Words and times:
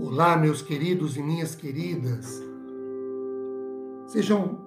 Olá, 0.00 0.36
meus 0.36 0.62
queridos 0.62 1.16
e 1.16 1.22
minhas 1.22 1.56
queridas. 1.56 2.40
Sejam 4.06 4.60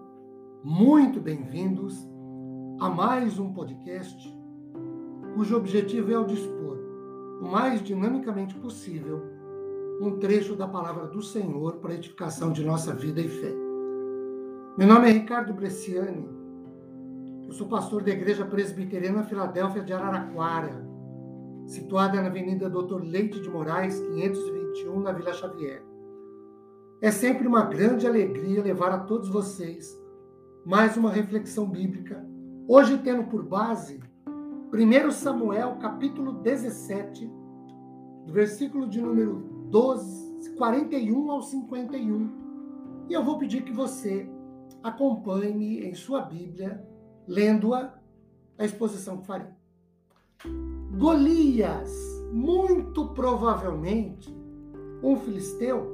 muito 0.62 1.22
bem-vindos 1.22 2.06
a 2.82 2.90
mais 2.90 3.40
um 3.40 3.54
podcast 3.54 4.38
cujo 5.34 5.56
objetivo 5.56 6.12
é 6.12 6.20
o 6.20 6.26
dispor 6.26 6.78
o 7.42 7.46
mais 7.46 7.82
dinamicamente 7.82 8.54
possível 8.56 9.22
um 10.02 10.20
trecho 10.20 10.54
da 10.54 10.68
palavra 10.68 11.08
do 11.08 11.22
Senhor 11.22 11.78
para 11.78 11.94
a 11.94 11.96
edificação 11.96 12.52
de 12.52 12.66
nossa 12.66 12.94
vida 12.94 13.22
e 13.22 13.30
fé. 13.30 13.54
Meu 14.78 14.86
nome 14.86 15.08
é 15.10 15.14
Ricardo 15.14 15.54
Bresciani. 15.54 16.28
Eu 17.48 17.54
sou 17.54 17.68
pastor 17.68 18.04
da 18.04 18.12
Igreja 18.12 18.44
Presbiteriana 18.44 19.24
Filadélfia 19.24 19.82
de 19.82 19.94
Araraquara, 19.94 20.91
situada 21.72 22.22
na 22.22 22.28
Avenida 22.28 22.70
Doutor 22.70 23.04
Leite 23.04 23.40
de 23.40 23.50
Moraes, 23.50 24.00
520 24.00 24.62
2021 24.72 25.00
na 25.02 25.12
Vila 25.12 25.34
Xavier. 25.34 25.84
É 27.02 27.12
sempre 27.12 27.48
uma 27.48 27.64
grande 27.64 28.08
alegria 28.08 28.64
levar 28.64 28.92
a 28.92 29.00
todos 29.00 29.30
vocês 29.30 30.00
mais 30.66 30.96
uma 30.96 31.12
reflexão 31.12 31.68
bíblica, 31.68 32.26
hoje 32.68 32.98
tendo 33.00 33.24
por 33.26 33.44
base 33.44 34.00
1 34.74 35.12
Samuel, 35.12 35.78
capítulo 35.78 36.34
17, 36.34 37.30
do 38.26 38.34
versículo 38.34 38.88
de 38.88 39.02
número 39.02 39.68
12, 39.70 40.56
41 40.58 41.32
ao 41.32 41.42
51. 41.42 43.08
E 43.10 43.14
eu 43.14 43.24
vou 43.24 43.38
pedir 43.38 43.64
que 43.64 43.74
você 43.74 44.30
acompanhe 44.84 45.86
em 45.86 45.94
sua 45.94 46.22
Bíblia, 46.22 46.86
lendo-a, 47.28 48.00
a 48.58 48.66
exposição 48.66 49.18
que 49.18 49.28
farei. 49.28 49.61
Golias, 50.98 51.92
muito 52.32 53.08
provavelmente, 53.10 54.36
um 55.04 55.16
filisteu, 55.18 55.92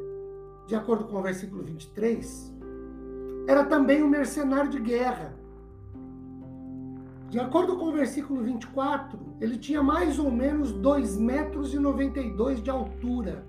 de 0.67 0.75
acordo 0.75 1.05
com 1.05 1.17
o 1.17 1.21
versículo 1.21 1.63
23, 1.63 2.53
era 3.47 3.63
também 3.63 4.03
um 4.03 4.09
mercenário 4.09 4.69
de 4.69 4.79
guerra. 4.79 5.33
De 7.29 7.39
acordo 7.39 7.77
com 7.77 7.85
o 7.85 7.91
versículo 7.91 8.41
24, 8.41 9.19
ele 9.39 9.57
tinha 9.57 9.81
mais 9.81 10.19
ou 10.19 10.31
menos 10.31 10.73
2,92 10.73 11.19
metros 11.19 11.73
e 11.73 11.79
92 11.79 12.61
de 12.61 12.69
altura. 12.69 13.45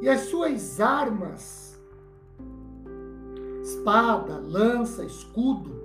E 0.00 0.08
as 0.08 0.20
suas 0.22 0.80
armas, 0.80 1.78
espada, 3.62 4.38
lança, 4.38 5.04
escudo, 5.04 5.77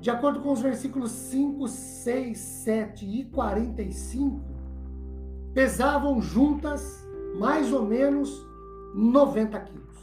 de 0.00 0.10
acordo 0.10 0.40
com 0.40 0.52
os 0.52 0.62
versículos 0.62 1.10
5, 1.10 1.68
6, 1.68 2.38
7 2.38 3.04
e 3.04 3.24
45, 3.26 4.40
pesavam 5.52 6.22
juntas 6.22 7.06
mais 7.38 7.70
ou 7.70 7.84
menos 7.84 8.46
90 8.94 9.60
quilos. 9.60 9.98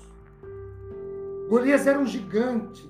Golias 1.50 1.88
era 1.88 1.98
um 1.98 2.06
gigante. 2.06 2.88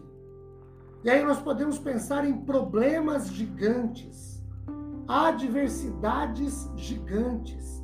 E 1.04 1.10
aí 1.10 1.24
nós 1.24 1.40
podemos 1.40 1.80
pensar 1.80 2.28
em 2.28 2.42
problemas 2.42 3.30
gigantes, 3.30 4.44
adversidades 5.08 6.70
gigantes, 6.76 7.82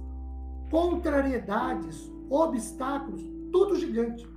contrariedades, 0.69 2.11
obstáculos, 2.29 3.21
tudo 3.53 3.77
gigante. 3.77 4.27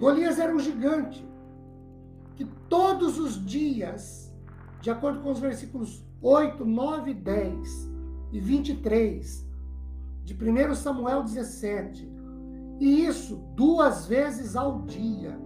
Golias 0.00 0.40
era 0.40 0.52
um 0.52 0.58
gigante 0.58 1.24
que 2.36 2.44
todos 2.68 3.18
os 3.18 3.44
dias, 3.44 4.32
de 4.80 4.90
acordo 4.90 5.20
com 5.20 5.32
os 5.32 5.40
versículos 5.40 6.04
8, 6.20 6.64
9, 6.64 7.14
10 7.14 7.90
e 8.32 8.40
23, 8.40 9.46
de 10.22 10.34
1 10.34 10.74
Samuel 10.74 11.22
17. 11.22 12.08
E 12.78 13.04
isso 13.04 13.36
duas 13.54 14.06
vezes 14.06 14.54
ao 14.54 14.82
dia. 14.82 15.40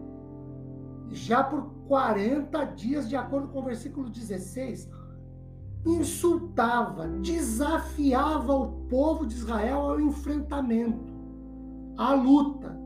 Já 1.10 1.44
por 1.44 1.62
40 1.86 2.64
dias, 2.66 3.08
de 3.08 3.16
acordo 3.16 3.48
com 3.48 3.60
o 3.60 3.64
versículo 3.64 4.10
16, 4.10 4.90
insultava, 5.84 7.08
desafiava 7.08 8.54
o 8.54 8.86
povo 8.88 9.26
de 9.26 9.34
Israel 9.34 9.78
ao 9.78 10.00
enfrentamento, 10.00 11.12
à 11.96 12.14
luta. 12.14 12.78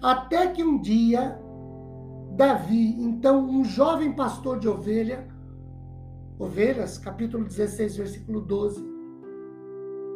Até 0.00 0.48
que 0.48 0.62
um 0.62 0.80
dia, 0.80 1.40
Davi, 2.38 2.94
então 3.02 3.44
um 3.50 3.64
jovem 3.64 4.12
pastor 4.12 4.60
de 4.60 4.68
ovelha, 4.68 5.26
ovelhas, 6.38 6.96
capítulo 6.96 7.44
16, 7.44 7.96
versículo 7.96 8.40
12, 8.40 8.80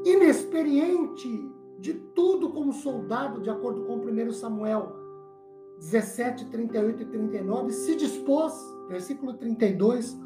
inexperiente 0.07 1.29
de 1.81 1.95
tudo 2.15 2.51
como 2.51 2.73
soldado, 2.73 3.41
de 3.41 3.51
acordo 3.51 3.83
com 3.87 3.97
1 3.97 4.31
Samuel 4.31 4.93
17, 5.81 6.45
38 6.45 7.03
e 7.03 7.07
39, 7.07 7.73
se 7.73 7.97
dispôs, 7.97 8.55
versículo 8.89 9.35
32, 9.35 10.17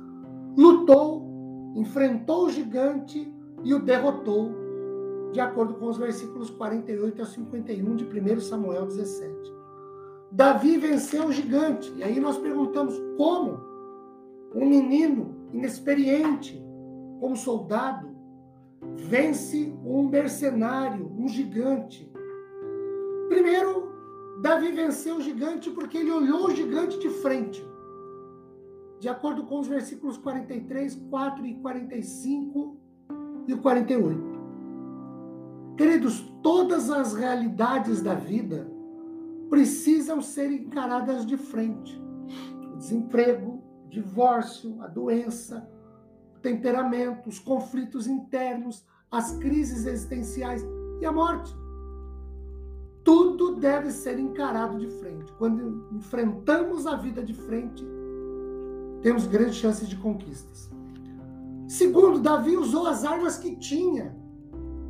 lutou, 0.55 1.73
enfrentou 1.77 2.45
o 2.45 2.51
gigante 2.51 3.35
e 3.65 3.73
o 3.73 3.79
derrotou, 3.79 4.51
de 5.33 5.41
acordo 5.41 5.73
com 5.77 5.87
os 5.87 5.97
versículos 5.97 6.51
48 6.51 7.23
a 7.23 7.25
51 7.25 7.97
de 7.97 8.05
1 8.05 8.41
Samuel 8.41 8.85
17. 8.85 9.56
Davi 10.37 10.77
venceu 10.77 11.29
o 11.29 11.33
gigante, 11.33 11.91
e 11.97 12.05
aí 12.05 12.21
nós 12.21 12.37
perguntamos 12.37 12.95
como 13.17 13.59
um 14.55 14.69
menino 14.69 15.35
inexperiente, 15.51 16.63
como 17.19 17.35
soldado, 17.35 18.15
vence 18.97 19.75
um 19.83 20.07
mercenário, 20.07 21.11
um 21.19 21.27
gigante. 21.27 22.13
Primeiro, 23.31 23.91
Davi 24.43 24.73
venceu 24.73 25.17
o 25.17 25.23
gigante 25.23 25.71
porque 25.71 25.97
ele 25.97 26.13
olhou 26.13 26.49
o 26.49 26.55
gigante 26.55 26.99
de 26.99 27.09
frente. 27.09 27.67
De 29.01 29.09
acordo 29.09 29.45
com 29.45 29.59
os 29.59 29.67
versículos 29.67 30.19
43, 30.19 30.97
4 31.09 31.47
e 31.47 31.55
45 31.55 32.77
e 33.49 33.55
o 33.55 33.59
48. 33.63 34.21
Queridos, 35.79 36.21
todas 36.43 36.91
as 36.91 37.15
realidades 37.15 38.03
da 38.03 38.13
vida 38.13 38.76
precisam 39.49 40.21
ser 40.21 40.51
encaradas 40.51 41.25
de 41.25 41.37
frente. 41.37 42.01
O 42.73 42.77
desemprego, 42.77 43.63
o 43.85 43.89
divórcio, 43.89 44.81
a 44.83 44.87
doença, 44.87 45.69
temperamento, 46.43 47.29
os 47.29 47.39
conflitos 47.39 48.07
internos, 48.07 48.85
as 49.11 49.33
crises 49.39 49.87
existenciais 49.87 50.65
e 51.01 51.07
a 51.07 51.13
morte. 51.13 51.55
Tudo 53.03 53.55
deve 53.55 53.91
ser 53.91 54.19
encarado 54.19 54.79
de 54.79 54.89
frente. 54.89 55.33
Quando 55.35 55.89
enfrentamos 55.93 56.87
a 56.87 56.97
vida 56.97 57.23
de 57.23 57.35
frente, 57.35 57.87
temos 59.01 59.27
grandes 59.27 59.57
chances 59.57 59.89
de 59.89 59.97
conquistas. 59.97 60.71
Segundo, 61.69 62.21
Davi 62.21 62.57
usou 62.57 62.87
as 62.87 63.05
armas 63.05 63.39
que 63.39 63.57
tinha, 63.57 64.17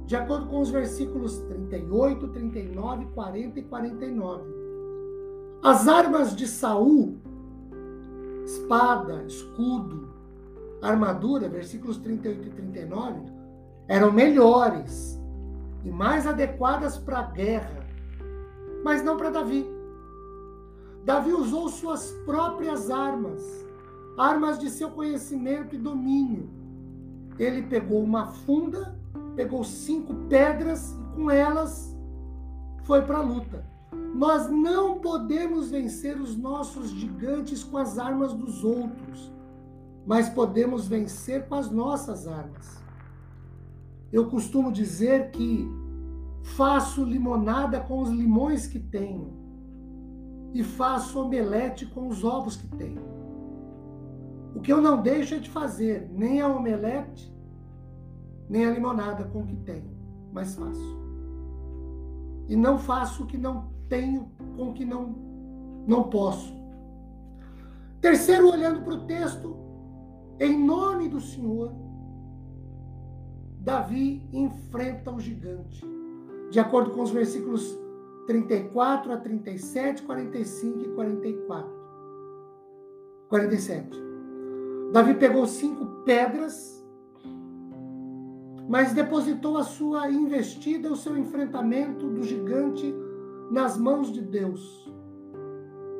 de 0.06 0.14
acordo 0.14 0.46
com 0.46 0.60
os 0.60 0.70
versículos 0.70 1.38
38, 1.38 2.28
39, 2.28 3.06
40 3.06 3.58
e 3.58 3.62
49. 3.64 4.44
As 5.62 5.88
armas 5.88 6.34
de 6.36 6.46
Saul, 6.46 7.18
espada, 8.44 9.24
escudo, 9.24 10.08
armadura, 10.80 11.48
versículos 11.48 11.96
38 11.98 12.46
e 12.46 12.50
39, 12.50 13.20
eram 13.88 14.12
melhores 14.12 15.20
e 15.84 15.90
mais 15.90 16.24
adequadas 16.24 16.96
para 16.96 17.18
a 17.18 17.30
guerra, 17.30 17.84
mas 18.84 19.02
não 19.02 19.16
para 19.16 19.30
Davi. 19.30 19.66
Davi 21.04 21.32
usou 21.32 21.68
suas 21.68 22.12
próprias 22.24 22.90
armas, 22.90 23.42
armas 24.16 24.58
de 24.58 24.70
seu 24.70 24.90
conhecimento 24.90 25.74
e 25.74 25.78
domínio. 25.78 26.48
Ele 27.38 27.62
pegou 27.62 28.02
uma 28.02 28.26
funda, 28.26 28.96
pegou 29.36 29.62
cinco 29.62 30.12
pedras 30.28 30.90
e 30.92 31.14
com 31.14 31.30
elas 31.30 31.96
foi 32.82 33.02
para 33.02 33.18
a 33.18 33.22
luta. 33.22 33.64
Nós 34.14 34.50
não 34.50 34.98
podemos 34.98 35.70
vencer 35.70 36.20
os 36.20 36.36
nossos 36.36 36.90
gigantes 36.90 37.62
com 37.62 37.76
as 37.76 37.98
armas 37.98 38.32
dos 38.32 38.64
outros 38.64 39.36
mas 40.06 40.28
podemos 40.28 40.86
vencer 40.86 41.48
com 41.48 41.56
as 41.56 41.68
nossas 41.68 42.28
armas. 42.28 42.80
Eu 44.12 44.30
costumo 44.30 44.70
dizer 44.70 45.32
que 45.32 45.68
faço 46.42 47.02
limonada 47.02 47.80
com 47.80 48.00
os 48.00 48.08
limões 48.08 48.68
que 48.68 48.78
tenho 48.78 49.34
e 50.54 50.62
faço 50.62 51.20
omelete 51.20 51.84
com 51.86 52.06
os 52.06 52.22
ovos 52.22 52.54
que 52.54 52.68
tenho. 52.68 53.02
O 54.54 54.60
que 54.60 54.72
eu 54.72 54.80
não 54.80 55.02
deixo 55.02 55.34
é 55.34 55.38
de 55.38 55.50
fazer 55.50 56.08
nem 56.12 56.40
a 56.40 56.48
omelete, 56.48 57.35
nem 58.48 58.66
a 58.66 58.70
limonada 58.70 59.24
com 59.24 59.40
o 59.40 59.46
que 59.46 59.56
tenho, 59.56 59.90
mas 60.32 60.54
faço. 60.54 60.98
E 62.48 62.56
não 62.56 62.78
faço 62.78 63.24
o 63.24 63.26
que 63.26 63.36
não 63.36 63.68
tenho 63.88 64.30
com 64.56 64.70
o 64.70 64.72
que 64.72 64.84
não, 64.84 65.14
não 65.86 66.04
posso. 66.04 66.54
Terceiro, 68.00 68.50
olhando 68.50 68.82
para 68.82 68.94
o 68.94 69.06
texto, 69.06 69.56
em 70.38 70.64
nome 70.64 71.08
do 71.08 71.20
Senhor, 71.20 71.72
Davi 73.58 74.22
enfrenta 74.32 75.10
o 75.10 75.18
gigante. 75.18 75.84
de 76.50 76.60
acordo 76.60 76.92
com 76.92 77.02
os 77.02 77.10
versículos 77.10 77.76
34 78.26 79.12
a 79.12 79.16
37, 79.16 80.02
45 80.02 80.80
e 80.80 80.88
44. 80.94 81.70
47. 83.28 83.98
Davi 84.92 85.14
pegou 85.14 85.46
cinco 85.46 85.86
pedras, 86.04 86.75
mas 88.68 88.92
depositou 88.92 89.56
a 89.56 89.62
sua 89.62 90.10
investida, 90.10 90.92
o 90.92 90.96
seu 90.96 91.16
enfrentamento 91.16 92.08
do 92.08 92.22
gigante 92.22 92.94
nas 93.50 93.78
mãos 93.78 94.12
de 94.12 94.20
Deus, 94.20 94.92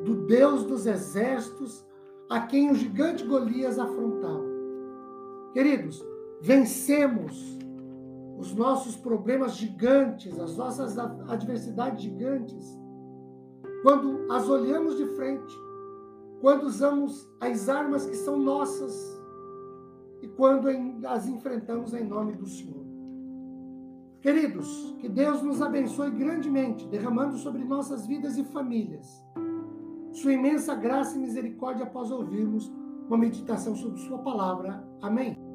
do 0.03 0.25
Deus 0.25 0.63
dos 0.63 0.85
exércitos, 0.85 1.85
a 2.29 2.41
quem 2.41 2.71
o 2.71 2.75
gigante 2.75 3.23
Golias 3.23 3.79
afrontava. 3.79 4.43
Queridos, 5.53 6.05
vencemos 6.41 7.57
os 8.37 8.53
nossos 8.53 8.95
problemas 8.95 9.55
gigantes, 9.55 10.37
as 10.37 10.57
nossas 10.57 10.97
adversidades 10.97 12.03
gigantes, 12.03 12.77
quando 13.81 14.31
as 14.31 14.47
olhamos 14.49 14.97
de 14.97 15.05
frente, 15.15 15.55
quando 16.41 16.63
usamos 16.63 17.27
as 17.39 17.69
armas 17.69 18.05
que 18.05 18.15
são 18.15 18.37
nossas 18.37 19.17
e 20.27 20.35
quando 20.35 20.67
as 21.07 21.27
enfrentamos 21.27 21.93
em 21.93 22.03
nome 22.03 22.33
do 22.33 22.45
Senhor. 22.45 22.85
Queridos, 24.21 24.95
que 24.99 25.07
Deus 25.07 25.41
nos 25.41 25.61
abençoe 25.61 26.11
grandemente, 26.11 26.87
derramando 26.87 27.37
sobre 27.37 27.63
nossas 27.63 28.05
vidas 28.05 28.37
e 28.37 28.43
famílias 28.43 29.25
sua 30.17 30.33
imensa 30.33 30.73
graça 30.73 31.15
e 31.15 31.21
misericórdia 31.21 31.85
após 31.85 32.09
ouvirmos 32.09 32.71
uma 33.07 33.17
meditação 33.17 33.75
sobre 33.75 33.99
Sua 33.99 34.17
palavra. 34.17 34.83
Amém. 35.01 35.46